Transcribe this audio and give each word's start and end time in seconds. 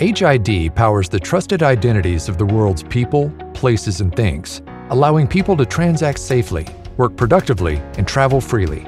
HID 0.00 0.74
powers 0.74 1.10
the 1.10 1.20
trusted 1.20 1.62
identities 1.62 2.30
of 2.30 2.38
the 2.38 2.46
world's 2.46 2.82
people, 2.82 3.30
places, 3.52 4.00
and 4.00 4.16
things, 4.16 4.62
allowing 4.88 5.28
people 5.28 5.54
to 5.58 5.66
transact 5.66 6.18
safely, 6.18 6.66
work 6.96 7.14
productively, 7.18 7.76
and 7.98 8.08
travel 8.08 8.40
freely. 8.40 8.86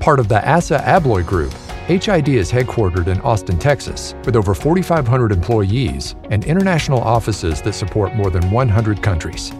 Part 0.00 0.18
of 0.18 0.28
the 0.28 0.42
ASSA 0.48 0.80
ABLOY 0.88 1.22
Group, 1.24 1.52
HID 1.86 2.30
is 2.30 2.50
headquartered 2.50 3.08
in 3.08 3.20
Austin, 3.20 3.58
Texas, 3.58 4.14
with 4.24 4.36
over 4.36 4.54
4,500 4.54 5.32
employees 5.32 6.14
and 6.30 6.42
international 6.46 7.02
offices 7.02 7.60
that 7.60 7.74
support 7.74 8.14
more 8.14 8.30
than 8.30 8.50
100 8.50 9.02
countries. 9.02 9.52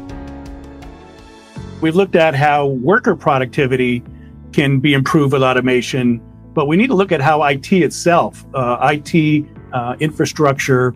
We've 1.83 1.97
looked 1.97 2.17
at 2.17 2.35
how 2.35 2.67
worker 2.67 3.15
productivity 3.15 4.03
can 4.55 4.81
be 4.81 4.95
improved 4.95 5.35
with 5.35 5.43
automation, 5.43 6.23
but 6.55 6.67
we 6.67 6.79
need 6.79 6.87
to 6.87 6.95
look 6.95 7.13
at 7.13 7.21
how 7.21 7.43
IT 7.43 7.73
itself, 7.73 8.47
uh, 8.55 8.79
IT 8.91 9.47
uh, 9.73 9.97
infrastructure, 10.01 10.95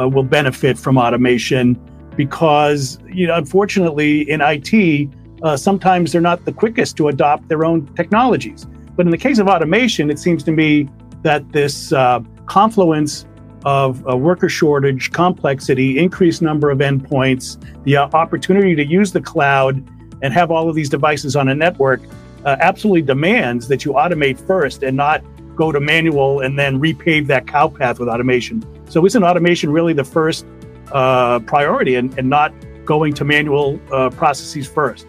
uh, 0.00 0.08
will 0.08 0.24
benefit 0.24 0.78
from 0.78 0.98
automation 0.98 1.78
because, 2.16 2.98
you 3.12 3.26
know, 3.26 3.34
unfortunately, 3.36 4.28
in 4.30 4.40
IT, 4.40 5.10
uh, 5.42 5.56
sometimes 5.56 6.12
they're 6.12 6.20
not 6.20 6.44
the 6.44 6.52
quickest 6.52 6.96
to 6.96 7.08
adopt 7.08 7.48
their 7.48 7.64
own 7.64 7.86
technologies. 7.94 8.66
But 8.96 9.06
in 9.06 9.10
the 9.10 9.18
case 9.18 9.38
of 9.38 9.48
automation, 9.48 10.10
it 10.10 10.18
seems 10.18 10.42
to 10.44 10.52
me 10.52 10.88
that 11.22 11.50
this 11.52 11.92
uh, 11.92 12.20
confluence 12.46 13.26
of 13.64 14.02
worker 14.02 14.48
shortage, 14.48 15.10
complexity, 15.12 15.98
increased 15.98 16.42
number 16.42 16.70
of 16.70 16.78
endpoints, 16.78 17.58
the 17.84 17.96
uh, 17.96 18.08
opportunity 18.12 18.74
to 18.74 18.84
use 18.84 19.12
the 19.12 19.20
cloud 19.20 19.82
and 20.22 20.32
have 20.32 20.50
all 20.50 20.68
of 20.68 20.74
these 20.74 20.88
devices 20.88 21.34
on 21.34 21.48
a 21.48 21.54
network 21.54 22.00
uh, 22.44 22.56
absolutely 22.60 23.02
demands 23.02 23.68
that 23.68 23.84
you 23.84 23.92
automate 23.92 24.38
first 24.38 24.82
and 24.82 24.96
not 24.96 25.22
go 25.56 25.72
to 25.72 25.80
manual 25.80 26.40
and 26.40 26.58
then 26.58 26.80
repave 26.80 27.26
that 27.28 27.46
cow 27.46 27.68
path 27.68 27.98
with 27.98 28.08
automation. 28.08 28.64
So 28.88 29.04
isn't 29.06 29.22
automation 29.22 29.70
really 29.70 29.92
the 29.92 30.04
first 30.04 30.46
uh, 30.92 31.40
priority 31.40 31.94
and, 31.94 32.16
and 32.18 32.28
not 32.28 32.52
going 32.84 33.14
to 33.14 33.24
manual 33.24 33.80
uh, 33.92 34.10
processes 34.10 34.66
first? 34.66 35.06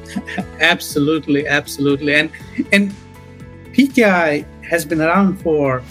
absolutely, 0.60 1.46
absolutely. 1.46 2.14
And 2.14 2.30
and 2.72 2.94
PKI 3.72 4.44
has 4.64 4.84
been 4.84 5.00
around 5.00 5.38
for 5.38 5.82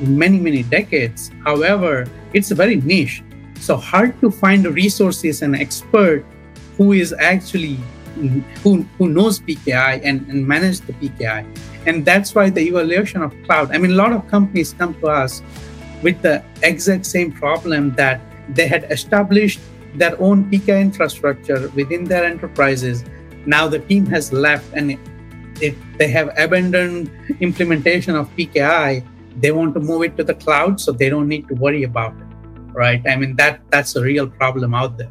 many, 0.00 0.38
many 0.38 0.62
decades. 0.62 1.30
However, 1.44 2.06
it's 2.32 2.50
very 2.50 2.76
niche. 2.76 3.22
So 3.60 3.76
hard 3.76 4.18
to 4.20 4.30
find 4.30 4.64
resources 4.66 5.42
and 5.42 5.56
expert 5.56 6.24
who 6.76 6.92
is 6.92 7.12
actually 7.18 7.78
who, 8.62 8.82
who 8.98 9.08
knows 9.08 9.40
PKI 9.40 10.00
and, 10.02 10.26
and 10.28 10.46
manage 10.46 10.80
the 10.80 10.92
PKI. 10.94 11.46
And 11.88 12.04
that's 12.04 12.34
why 12.34 12.50
the 12.50 12.60
evaluation 12.60 13.22
of 13.22 13.34
cloud. 13.44 13.74
I 13.74 13.78
mean, 13.78 13.92
a 13.92 13.94
lot 13.94 14.12
of 14.12 14.28
companies 14.28 14.74
come 14.74 14.92
to 15.00 15.06
us 15.06 15.42
with 16.02 16.20
the 16.20 16.44
exact 16.62 17.06
same 17.06 17.32
problem 17.32 17.94
that 17.94 18.20
they 18.50 18.68
had 18.68 18.84
established 18.92 19.58
their 19.94 20.14
own 20.20 20.50
PKI 20.50 20.82
infrastructure 20.82 21.70
within 21.74 22.04
their 22.04 22.24
enterprises. 22.24 23.04
Now 23.46 23.68
the 23.68 23.78
team 23.78 24.04
has 24.06 24.34
left 24.34 24.66
and 24.74 24.98
if 25.62 25.74
they 25.96 26.08
have 26.08 26.28
abandoned 26.36 27.10
implementation 27.40 28.14
of 28.14 28.28
PKI, 28.36 29.02
they 29.40 29.50
want 29.50 29.72
to 29.72 29.80
move 29.80 30.02
it 30.02 30.16
to 30.18 30.24
the 30.24 30.34
cloud 30.34 30.78
so 30.78 30.92
they 30.92 31.08
don't 31.08 31.26
need 31.26 31.48
to 31.48 31.54
worry 31.54 31.84
about 31.84 32.12
it. 32.20 32.26
Right. 32.74 33.02
I 33.08 33.16
mean 33.16 33.34
that 33.36 33.62
that's 33.70 33.96
a 33.96 34.02
real 34.02 34.28
problem 34.28 34.74
out 34.74 34.98
there. 34.98 35.10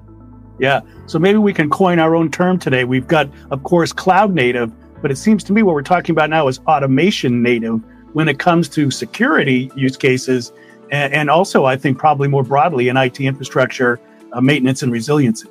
Yeah. 0.60 0.82
So 1.08 1.18
maybe 1.18 1.40
we 1.40 1.54
can 1.54 1.70
coin 1.70 1.98
our 2.00 2.16
own 2.16 2.32
term 2.32 2.60
today. 2.60 2.84
We've 2.84 3.08
got, 3.08 3.30
of 3.52 3.64
course, 3.64 3.94
cloud 3.94 4.34
native, 4.34 4.72
but 5.02 5.12
it 5.12 5.18
seems 5.18 5.44
to 5.46 5.54
me 5.54 5.64
what 5.64 5.76
we're 5.76 5.82
talking 5.82 6.14
about 6.14 6.30
now 6.30 6.48
is 6.48 6.60
automation 6.68 7.42
native 7.42 7.82
when 8.14 8.28
it 8.28 8.40
comes 8.40 8.68
to 8.70 8.90
security 8.92 9.72
use 9.76 9.98
cases. 9.98 10.52
And, 10.92 11.14
and 11.14 11.30
also, 11.30 11.66
I 11.66 11.78
think, 11.78 11.98
probably 11.98 12.28
more 12.28 12.44
broadly 12.44 12.88
in 12.90 12.98
IT 12.98 13.20
infrastructure, 13.20 14.00
uh, 14.34 14.42
maintenance, 14.42 14.82
and 14.84 14.92
resiliency. 14.92 15.50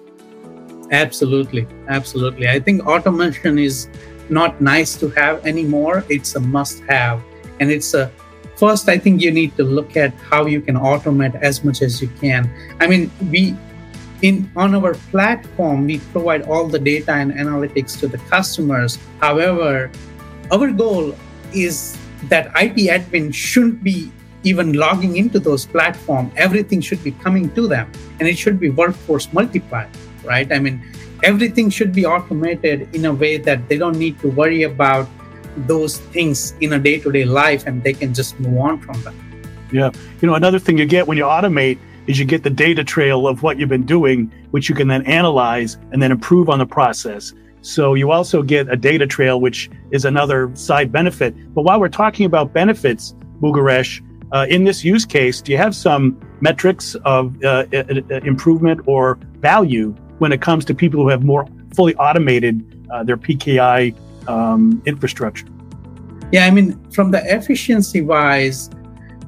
Absolutely. 0.90 1.66
Absolutely. 1.88 2.48
I 2.48 2.60
think 2.60 2.86
automation 2.86 3.58
is 3.58 3.88
not 4.28 4.60
nice 4.60 4.96
to 4.96 5.08
have 5.10 5.44
anymore. 5.46 6.04
It's 6.08 6.34
a 6.34 6.40
must 6.40 6.82
have. 6.84 7.22
And 7.60 7.70
it's 7.70 7.94
a 7.94 8.10
first, 8.56 8.88
I 8.88 8.98
think 8.98 9.20
you 9.20 9.30
need 9.30 9.56
to 9.56 9.64
look 9.64 9.96
at 9.96 10.14
how 10.14 10.46
you 10.46 10.60
can 10.60 10.76
automate 10.76 11.34
as 11.42 11.64
much 11.64 11.82
as 11.82 12.00
you 12.00 12.08
can. 12.20 12.50
I 12.80 12.86
mean, 12.86 13.10
we 13.30 13.56
in 14.22 14.50
on 14.56 14.74
our 14.74 14.94
platform 15.10 15.86
we 15.86 15.98
provide 16.12 16.42
all 16.42 16.66
the 16.66 16.78
data 16.78 17.12
and 17.12 17.32
analytics 17.32 17.98
to 18.00 18.08
the 18.08 18.18
customers. 18.30 18.98
However 19.20 19.90
our 20.50 20.70
goal 20.70 21.14
is 21.52 21.96
that 22.28 22.46
IT 22.56 22.76
admin 22.88 23.32
shouldn't 23.34 23.82
be 23.82 24.10
even 24.44 24.72
logging 24.74 25.16
into 25.16 25.38
those 25.40 25.66
platforms 25.66 26.32
everything 26.36 26.80
should 26.80 27.02
be 27.02 27.10
coming 27.10 27.50
to 27.54 27.66
them 27.66 27.90
and 28.20 28.28
it 28.28 28.38
should 28.38 28.60
be 28.60 28.70
workforce 28.70 29.32
multiplied 29.32 29.90
right? 30.24 30.50
I 30.52 30.58
mean 30.58 30.82
everything 31.22 31.70
should 31.70 31.92
be 31.92 32.04
automated 32.06 32.88
in 32.94 33.04
a 33.06 33.12
way 33.12 33.36
that 33.38 33.68
they 33.68 33.78
don't 33.78 33.98
need 33.98 34.18
to 34.20 34.28
worry 34.28 34.62
about 34.62 35.08
those 35.66 35.98
things 36.12 36.54
in 36.60 36.74
a 36.74 36.78
day-to-day 36.78 37.24
life 37.24 37.66
and 37.66 37.82
they 37.82 37.92
can 37.92 38.12
just 38.12 38.38
move 38.40 38.58
on 38.58 38.78
from 38.80 39.00
them. 39.02 39.16
Yeah. 39.72 39.90
You 40.20 40.28
know 40.28 40.34
another 40.34 40.58
thing 40.58 40.78
you 40.78 40.86
get 40.86 41.06
when 41.06 41.16
you 41.16 41.24
automate 41.24 41.78
is 42.06 42.18
you 42.18 42.24
get 42.24 42.42
the 42.42 42.50
data 42.50 42.84
trail 42.84 43.26
of 43.26 43.42
what 43.42 43.58
you've 43.58 43.68
been 43.68 43.86
doing, 43.86 44.32
which 44.50 44.68
you 44.68 44.74
can 44.74 44.88
then 44.88 45.04
analyze 45.06 45.76
and 45.92 46.02
then 46.02 46.12
improve 46.12 46.48
on 46.48 46.58
the 46.58 46.66
process. 46.66 47.32
So 47.62 47.94
you 47.94 48.12
also 48.12 48.42
get 48.42 48.68
a 48.72 48.76
data 48.76 49.06
trail, 49.06 49.40
which 49.40 49.68
is 49.90 50.04
another 50.04 50.54
side 50.54 50.92
benefit. 50.92 51.34
But 51.54 51.62
while 51.62 51.80
we're 51.80 51.88
talking 51.88 52.26
about 52.26 52.52
benefits, 52.52 53.14
Muguresh, 53.42 54.02
uh, 54.32 54.46
in 54.48 54.64
this 54.64 54.84
use 54.84 55.04
case, 55.04 55.40
do 55.40 55.52
you 55.52 55.58
have 55.58 55.74
some 55.74 56.20
metrics 56.40 56.94
of 57.04 57.42
uh, 57.44 57.64
improvement 58.24 58.80
or 58.86 59.18
value 59.38 59.94
when 60.18 60.32
it 60.32 60.40
comes 60.40 60.64
to 60.66 60.74
people 60.74 61.02
who 61.02 61.08
have 61.08 61.24
more 61.24 61.46
fully 61.74 61.94
automated 61.96 62.86
uh, 62.90 63.02
their 63.02 63.16
PKI 63.16 63.96
um, 64.28 64.82
infrastructure? 64.86 65.46
Yeah, 66.32 66.46
I 66.46 66.50
mean, 66.50 66.78
from 66.90 67.10
the 67.12 67.22
efficiency 67.32 68.00
wise, 68.00 68.68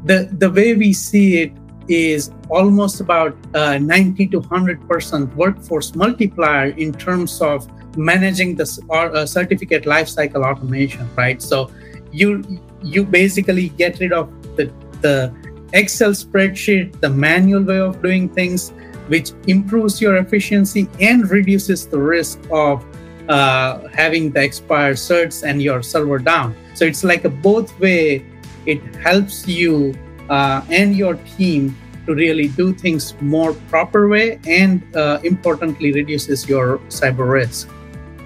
the 0.04 0.28
the 0.32 0.50
way 0.50 0.74
we 0.74 0.92
see 0.92 1.42
it 1.42 1.52
is 1.88 2.30
almost 2.50 3.00
about 3.00 3.36
uh, 3.54 3.78
90 3.78 4.26
to 4.28 4.40
100% 4.40 5.34
workforce 5.34 5.94
multiplier 5.94 6.70
in 6.70 6.92
terms 6.92 7.40
of 7.40 7.66
managing 7.96 8.54
the 8.54 8.66
uh, 8.90 9.26
certificate 9.26 9.84
lifecycle 9.84 10.44
automation, 10.44 11.08
right? 11.16 11.42
So 11.42 11.70
you 12.12 12.42
you 12.82 13.04
basically 13.04 13.70
get 13.70 13.98
rid 13.98 14.12
of 14.12 14.30
the, 14.56 14.72
the 15.00 15.34
Excel 15.72 16.10
spreadsheet, 16.10 17.00
the 17.00 17.10
manual 17.10 17.62
way 17.62 17.80
of 17.80 18.00
doing 18.02 18.28
things, 18.28 18.70
which 19.08 19.32
improves 19.46 20.00
your 20.00 20.16
efficiency 20.16 20.88
and 21.00 21.28
reduces 21.28 21.86
the 21.86 21.98
risk 21.98 22.38
of 22.50 22.84
uh, 23.28 23.88
having 23.88 24.30
the 24.30 24.42
expired 24.42 24.96
certs 24.96 25.46
and 25.46 25.60
your 25.60 25.82
server 25.82 26.18
down. 26.18 26.54
So 26.74 26.84
it's 26.84 27.04
like 27.04 27.24
a 27.24 27.28
both 27.28 27.78
way. 27.80 28.24
It 28.64 28.80
helps 28.96 29.46
you 29.46 29.94
uh, 30.28 30.62
and 30.70 30.96
your 30.96 31.14
team 31.36 31.76
to 32.08 32.14
really 32.14 32.48
do 32.48 32.72
things 32.72 33.14
more 33.20 33.52
proper 33.68 34.08
way 34.08 34.40
and 34.46 34.82
uh, 34.96 35.20
importantly 35.24 35.92
reduces 35.92 36.48
your 36.48 36.78
cyber 36.88 37.30
risk. 37.30 37.68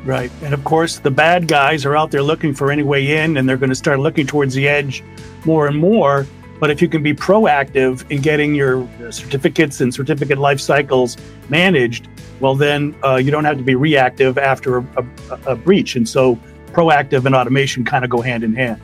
Right. 0.05 0.31
And 0.43 0.55
of 0.55 0.65
course 0.65 0.99
the 0.99 1.11
bad 1.11 1.49
guys 1.49 1.85
are 1.85 1.97
out 1.97 2.11
there 2.11 2.23
looking 2.23 2.55
for 2.55 2.71
any 2.71 2.83
way 2.83 3.19
in 3.19 3.37
and 3.37 3.49
they're 3.49 3.57
going 3.57 3.71
to 3.71 3.83
start 3.87 3.99
looking 3.99 4.27
towards 4.27 4.55
the 4.55 4.69
edge 4.69 5.03
more 5.45 5.67
and 5.67 5.77
more. 5.77 6.27
But 6.61 6.71
if 6.71 6.81
you 6.81 6.89
can 6.89 7.03
be 7.03 7.13
proactive 7.13 8.09
in 8.09 8.23
getting 8.23 8.55
your 8.55 8.89
certificates 9.11 9.81
and 9.81 9.93
certificate 9.93 10.39
life 10.39 10.61
cycles 10.61 11.17
managed 11.49 12.09
well 12.39 12.55
then 12.55 12.95
uh, 13.05 13.17
you 13.17 13.33
don't 13.33 13.45
have 13.45 13.59
to 13.59 13.65
be 13.65 13.75
reactive 13.75 14.39
after 14.39 14.79
a, 14.79 14.87
a, 14.97 15.39
a 15.47 15.57
breach. 15.57 15.97
And 15.97 16.09
so 16.09 16.39
proactive 16.67 17.27
and 17.27 17.35
automation 17.35 17.85
kind 17.85 18.05
of 18.05 18.11
go 18.11 18.21
hand 18.21 18.45
in 18.45 18.55
hand. 18.55 18.81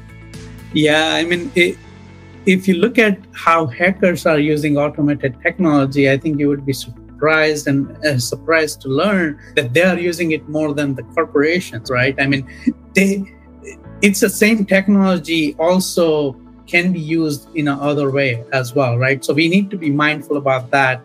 Yeah 0.73 1.15
i 1.15 1.25
mean 1.25 1.51
it, 1.55 1.79
if 2.49 2.67
you 2.67 2.77
look 2.77 2.99
at 2.99 3.19
how 3.35 3.67
hackers 3.67 4.25
are 4.25 4.39
using 4.39 4.79
automated 4.79 5.37
technology, 5.43 6.11
I 6.11 6.17
think 6.17 6.41
you 6.41 6.49
would 6.49 6.65
be 6.65 6.73
surprised 6.73 7.69
and 7.69 7.95
uh, 8.07 8.19
surprised 8.19 8.81
to 8.83 8.89
learn 8.89 9.39
that 9.55 9.75
they 9.75 9.83
are 9.83 9.99
using 9.99 10.33
it 10.33 10.49
more 10.49 10.73
than 10.73 10.95
the 10.95 11.03
corporations, 11.15 11.91
right? 11.91 12.15
I 12.19 12.27
mean, 12.27 12.49
they 12.95 13.23
it's 14.01 14.21
the 14.21 14.31
same 14.31 14.65
technology 14.65 15.55
also 15.59 16.37
can 16.67 16.91
be 16.91 17.01
used 17.01 17.55
in 17.55 17.69
another 17.69 18.11
way 18.11 18.43
as 18.55 18.75
well, 18.75 18.97
right? 18.97 19.23
So 19.23 19.35
we 19.35 19.49
need 19.49 19.71
to 19.71 19.77
be 19.77 19.91
mindful 19.91 20.39
about 20.39 20.71
that. 20.71 21.03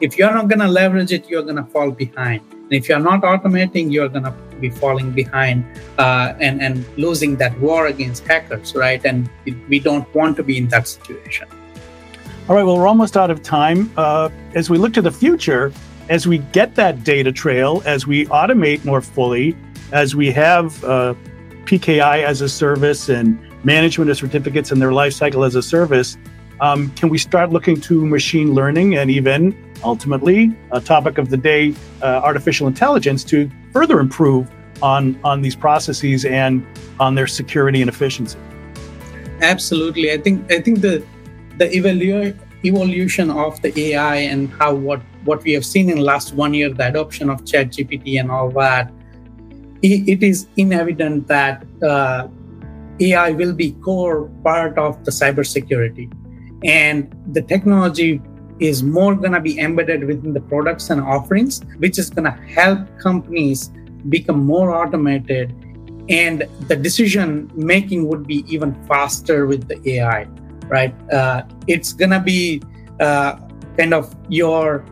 If 0.00 0.18
you're 0.18 0.34
not 0.34 0.48
going 0.48 0.60
to 0.60 0.68
leverage 0.68 1.12
it, 1.12 1.28
you're 1.28 1.42
going 1.42 1.62
to 1.64 1.70
fall 1.70 1.92
behind. 1.92 2.42
And 2.70 2.78
if 2.78 2.88
you're 2.88 3.00
not 3.00 3.22
automating, 3.22 3.92
you're 3.92 4.08
going 4.08 4.22
to 4.22 4.30
be 4.60 4.70
falling 4.70 5.10
behind 5.10 5.64
uh, 5.98 6.34
and, 6.38 6.62
and 6.62 6.86
losing 6.96 7.36
that 7.36 7.58
war 7.58 7.88
against 7.88 8.24
hackers, 8.28 8.76
right? 8.76 9.04
And 9.04 9.28
we 9.68 9.80
don't 9.80 10.12
want 10.14 10.36
to 10.36 10.44
be 10.44 10.56
in 10.56 10.68
that 10.68 10.86
situation. 10.86 11.48
All 12.48 12.54
right, 12.54 12.62
well, 12.62 12.76
we're 12.76 12.86
almost 12.86 13.16
out 13.16 13.28
of 13.28 13.42
time. 13.42 13.92
Uh, 13.96 14.28
as 14.54 14.70
we 14.70 14.78
look 14.78 14.92
to 14.94 15.02
the 15.02 15.10
future, 15.10 15.72
as 16.08 16.28
we 16.28 16.38
get 16.38 16.76
that 16.76 17.02
data 17.02 17.32
trail, 17.32 17.82
as 17.86 18.06
we 18.06 18.26
automate 18.26 18.84
more 18.84 19.00
fully, 19.00 19.56
as 19.90 20.14
we 20.14 20.30
have 20.30 20.82
uh, 20.84 21.14
PKI 21.64 22.22
as 22.22 22.40
a 22.40 22.48
service 22.48 23.08
and 23.08 23.36
management 23.64 24.10
of 24.10 24.16
certificates 24.16 24.70
and 24.70 24.80
their 24.80 24.90
lifecycle 24.90 25.44
as 25.44 25.56
a 25.56 25.62
service, 25.62 26.16
um, 26.60 26.90
can 26.92 27.08
we 27.08 27.18
start 27.18 27.50
looking 27.50 27.80
to 27.80 28.06
machine 28.06 28.54
learning 28.54 28.96
and 28.96 29.10
even 29.10 29.56
ultimately 29.84 30.56
a 30.72 30.80
topic 30.80 31.18
of 31.18 31.30
the 31.30 31.36
day, 31.36 31.74
uh, 32.02 32.20
artificial 32.22 32.66
intelligence, 32.66 33.24
to 33.24 33.50
further 33.72 34.00
improve 34.00 34.50
on 34.82 35.18
on 35.24 35.42
these 35.42 35.56
processes 35.56 36.24
and 36.24 36.64
on 36.98 37.14
their 37.14 37.26
security 37.26 37.80
and 37.82 37.88
efficiency? 37.88 38.38
Absolutely, 39.40 40.12
I 40.12 40.18
think 40.18 40.50
I 40.52 40.60
think 40.60 40.80
the 40.80 41.04
the 41.58 41.68
evalu- 41.68 42.36
evolution 42.64 43.30
of 43.30 43.60
the 43.62 43.78
AI 43.78 44.16
and 44.16 44.50
how 44.52 44.74
what 44.74 45.00
what 45.24 45.42
we 45.44 45.52
have 45.52 45.64
seen 45.64 45.90
in 45.90 45.96
the 45.96 46.02
last 46.02 46.34
one 46.34 46.54
year, 46.54 46.70
the 46.72 46.88
adoption 46.88 47.28
of 47.28 47.44
ChatGPT 47.44 48.18
and 48.18 48.30
all 48.30 48.50
that, 48.50 48.90
it, 49.82 50.08
it 50.08 50.22
is 50.22 50.46
inevident 50.56 51.26
that 51.28 51.64
uh, 51.82 52.28
AI 53.00 53.30
will 53.30 53.52
be 53.52 53.72
core 53.72 54.30
part 54.42 54.78
of 54.78 55.04
the 55.04 55.10
cybersecurity 55.10 56.10
and 56.64 57.14
the 57.32 57.42
technology 57.42 58.20
is 58.60 58.82
more 58.82 59.14
going 59.14 59.32
to 59.32 59.40
be 59.40 59.58
embedded 59.58 60.04
within 60.04 60.32
the 60.32 60.40
products 60.40 60.90
and 60.90 61.00
offerings 61.00 61.62
which 61.78 61.98
is 61.98 62.10
going 62.10 62.24
to 62.24 62.36
help 62.52 62.86
companies 62.98 63.70
become 64.08 64.44
more 64.44 64.70
automated 64.74 65.54
and 66.08 66.46
the 66.68 66.76
decision 66.76 67.50
making 67.54 68.06
would 68.06 68.26
be 68.26 68.44
even 68.48 68.74
faster 68.86 69.46
with 69.46 69.66
the 69.68 69.78
ai 69.96 70.26
right? 70.70 70.94
Uh, 71.12 71.42
it's 71.66 71.92
going 71.92 72.10
to 72.10 72.20
be 72.20 72.62
uh, 73.00 73.36
kind 73.76 73.92
of 73.92 74.14
your 74.28 74.86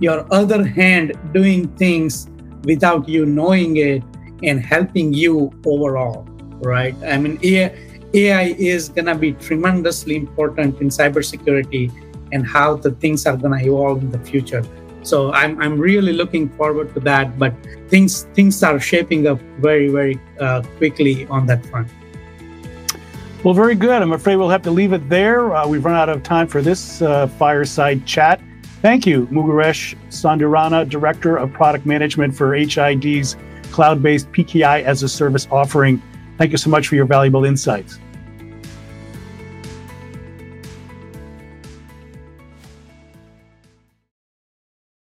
your 0.00 0.26
other 0.34 0.66
hand 0.66 1.14
doing 1.32 1.68
things 1.78 2.28
without 2.64 3.08
you 3.08 3.24
knowing 3.24 3.76
it 3.76 4.02
and 4.42 4.60
helping 4.60 5.14
you 5.14 5.50
overall 5.64 6.26
right? 6.60 6.94
I 7.04 7.18
mean 7.18 7.38
AI, 7.42 7.74
AI 8.14 8.42
is 8.58 8.88
going 8.88 9.06
to 9.06 9.14
be 9.14 9.32
tremendously 9.32 10.16
important 10.16 10.80
in 10.80 10.88
cybersecurity 10.88 11.90
and 12.32 12.46
how 12.46 12.76
the 12.76 12.90
things 12.92 13.26
are 13.26 13.36
going 13.36 13.58
to 13.58 13.64
evolve 13.64 14.02
in 14.02 14.10
the 14.10 14.18
future. 14.18 14.64
So 15.02 15.32
I'm, 15.32 15.60
I'm 15.60 15.78
really 15.78 16.12
looking 16.12 16.48
forward 16.50 16.94
to 16.94 17.00
that. 17.00 17.38
But 17.38 17.54
things 17.88 18.24
things 18.34 18.62
are 18.62 18.78
shaping 18.80 19.26
up 19.26 19.40
very 19.58 19.88
very 19.88 20.18
uh, 20.40 20.62
quickly 20.78 21.26
on 21.26 21.46
that 21.46 21.64
front. 21.66 21.88
Well, 23.44 23.54
very 23.54 23.74
good. 23.74 24.00
I'm 24.02 24.12
afraid 24.12 24.36
we'll 24.36 24.50
have 24.50 24.62
to 24.62 24.70
leave 24.70 24.92
it 24.92 25.08
there. 25.08 25.52
Uh, 25.52 25.66
we've 25.66 25.84
run 25.84 25.96
out 25.96 26.08
of 26.08 26.22
time 26.22 26.46
for 26.46 26.62
this 26.62 27.02
uh, 27.02 27.26
fireside 27.26 28.06
chat. 28.06 28.40
Thank 28.82 29.04
you, 29.04 29.26
Murugesh 29.26 29.96
Sundarana, 30.10 30.88
Director 30.88 31.36
of 31.36 31.52
Product 31.52 31.84
Management 31.84 32.36
for 32.36 32.54
HID's 32.54 33.36
cloud 33.72 34.02
based 34.02 34.30
PKI 34.30 34.84
as 34.84 35.02
a 35.02 35.08
service 35.08 35.48
offering. 35.50 36.00
Thank 36.38 36.52
you 36.52 36.58
so 36.58 36.70
much 36.70 36.86
for 36.86 36.94
your 36.94 37.04
valuable 37.04 37.44
insights. 37.44 37.98